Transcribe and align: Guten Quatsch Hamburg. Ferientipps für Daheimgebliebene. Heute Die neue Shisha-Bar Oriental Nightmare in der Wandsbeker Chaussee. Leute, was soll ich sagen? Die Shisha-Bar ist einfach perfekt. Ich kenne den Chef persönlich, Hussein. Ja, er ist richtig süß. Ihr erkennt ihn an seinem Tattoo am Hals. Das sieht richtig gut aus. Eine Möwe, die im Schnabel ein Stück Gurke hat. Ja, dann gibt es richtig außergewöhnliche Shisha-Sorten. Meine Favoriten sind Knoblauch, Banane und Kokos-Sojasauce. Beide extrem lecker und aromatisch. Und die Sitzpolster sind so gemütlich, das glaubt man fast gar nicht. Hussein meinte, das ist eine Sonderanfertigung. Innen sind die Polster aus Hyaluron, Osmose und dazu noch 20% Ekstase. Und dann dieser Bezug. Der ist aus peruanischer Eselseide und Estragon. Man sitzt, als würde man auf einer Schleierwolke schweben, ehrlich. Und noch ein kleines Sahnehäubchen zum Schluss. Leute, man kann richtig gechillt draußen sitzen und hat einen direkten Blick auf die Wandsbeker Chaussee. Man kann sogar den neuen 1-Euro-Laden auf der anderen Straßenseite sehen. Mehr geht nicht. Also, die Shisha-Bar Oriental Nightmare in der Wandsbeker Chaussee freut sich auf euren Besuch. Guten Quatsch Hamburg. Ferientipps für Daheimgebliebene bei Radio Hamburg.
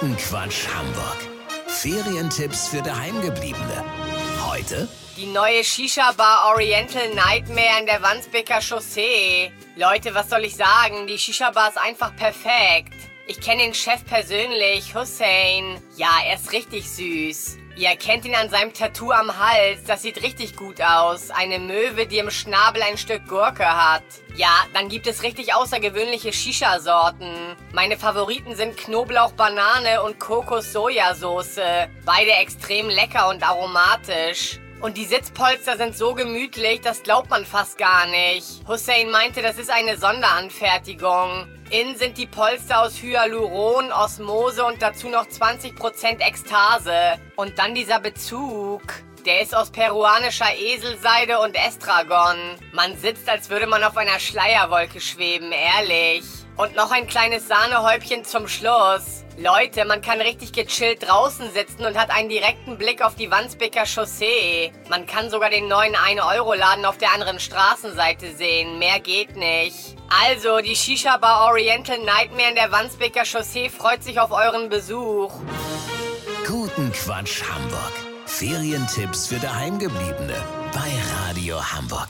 Guten 0.00 0.16
Quatsch 0.18 0.66
Hamburg. 0.68 1.16
Ferientipps 1.68 2.68
für 2.68 2.82
Daheimgebliebene. 2.82 3.82
Heute 4.46 4.88
Die 5.16 5.24
neue 5.24 5.64
Shisha-Bar 5.64 6.52
Oriental 6.54 7.14
Nightmare 7.14 7.80
in 7.80 7.86
der 7.86 8.02
Wandsbeker 8.02 8.60
Chaussee. 8.60 9.50
Leute, 9.74 10.14
was 10.14 10.28
soll 10.28 10.44
ich 10.44 10.54
sagen? 10.54 11.06
Die 11.06 11.16
Shisha-Bar 11.18 11.70
ist 11.70 11.78
einfach 11.78 12.14
perfekt. 12.14 12.92
Ich 13.28 13.40
kenne 13.40 13.64
den 13.64 13.74
Chef 13.74 14.04
persönlich, 14.04 14.94
Hussein. 14.94 15.82
Ja, 15.96 16.10
er 16.24 16.36
ist 16.36 16.52
richtig 16.52 16.88
süß. 16.88 17.58
Ihr 17.76 17.88
erkennt 17.88 18.24
ihn 18.24 18.36
an 18.36 18.48
seinem 18.48 18.72
Tattoo 18.72 19.10
am 19.10 19.36
Hals. 19.36 19.82
Das 19.84 20.02
sieht 20.02 20.22
richtig 20.22 20.54
gut 20.54 20.80
aus. 20.80 21.30
Eine 21.30 21.58
Möwe, 21.58 22.06
die 22.06 22.18
im 22.18 22.30
Schnabel 22.30 22.82
ein 22.82 22.96
Stück 22.96 23.26
Gurke 23.26 23.66
hat. 23.66 24.04
Ja, 24.36 24.66
dann 24.74 24.88
gibt 24.88 25.08
es 25.08 25.24
richtig 25.24 25.54
außergewöhnliche 25.54 26.32
Shisha-Sorten. 26.32 27.56
Meine 27.72 27.98
Favoriten 27.98 28.54
sind 28.54 28.76
Knoblauch, 28.76 29.32
Banane 29.32 30.04
und 30.04 30.20
Kokos-Sojasauce. 30.20 31.88
Beide 32.04 32.30
extrem 32.30 32.88
lecker 32.88 33.28
und 33.28 33.42
aromatisch. 33.42 34.60
Und 34.80 34.98
die 34.98 35.06
Sitzpolster 35.06 35.78
sind 35.78 35.96
so 35.96 36.14
gemütlich, 36.14 36.82
das 36.82 37.02
glaubt 37.02 37.30
man 37.30 37.46
fast 37.46 37.78
gar 37.78 38.06
nicht. 38.06 38.66
Hussein 38.68 39.10
meinte, 39.10 39.40
das 39.40 39.58
ist 39.58 39.70
eine 39.70 39.96
Sonderanfertigung. 39.96 41.46
Innen 41.70 41.96
sind 41.96 42.18
die 42.18 42.26
Polster 42.26 42.82
aus 42.82 43.00
Hyaluron, 43.02 43.90
Osmose 43.90 44.64
und 44.64 44.82
dazu 44.82 45.08
noch 45.08 45.26
20% 45.26 46.20
Ekstase. 46.20 47.18
Und 47.36 47.58
dann 47.58 47.74
dieser 47.74 48.00
Bezug. 48.00 48.82
Der 49.24 49.40
ist 49.40 49.56
aus 49.56 49.70
peruanischer 49.70 50.54
Eselseide 50.56 51.40
und 51.40 51.56
Estragon. 51.56 52.36
Man 52.72 52.96
sitzt, 52.96 53.28
als 53.28 53.50
würde 53.50 53.66
man 53.66 53.82
auf 53.82 53.96
einer 53.96 54.20
Schleierwolke 54.20 55.00
schweben, 55.00 55.50
ehrlich. 55.50 56.22
Und 56.56 56.74
noch 56.74 56.90
ein 56.90 57.06
kleines 57.06 57.48
Sahnehäubchen 57.48 58.24
zum 58.24 58.48
Schluss. 58.48 59.24
Leute, 59.36 59.84
man 59.84 60.00
kann 60.00 60.22
richtig 60.22 60.52
gechillt 60.52 61.06
draußen 61.06 61.52
sitzen 61.52 61.84
und 61.84 61.98
hat 61.98 62.08
einen 62.10 62.30
direkten 62.30 62.78
Blick 62.78 63.02
auf 63.02 63.14
die 63.14 63.30
Wandsbeker 63.30 63.84
Chaussee. 63.84 64.72
Man 64.88 65.06
kann 65.06 65.28
sogar 65.28 65.50
den 65.50 65.68
neuen 65.68 65.94
1-Euro-Laden 65.94 66.86
auf 66.86 66.96
der 66.96 67.12
anderen 67.12 67.38
Straßenseite 67.38 68.34
sehen. 68.34 68.78
Mehr 68.78 69.00
geht 69.00 69.36
nicht. 69.36 69.96
Also, 70.08 70.60
die 70.60 70.74
Shisha-Bar 70.74 71.50
Oriental 71.50 71.98
Nightmare 71.98 72.48
in 72.48 72.54
der 72.54 72.72
Wandsbeker 72.72 73.24
Chaussee 73.26 73.68
freut 73.68 74.02
sich 74.02 74.18
auf 74.18 74.30
euren 74.30 74.70
Besuch. 74.70 75.34
Guten 76.46 76.90
Quatsch 76.92 77.42
Hamburg. 77.42 77.92
Ferientipps 78.24 79.26
für 79.26 79.38
Daheimgebliebene 79.38 80.42
bei 80.72 80.90
Radio 81.28 81.62
Hamburg. 81.62 82.08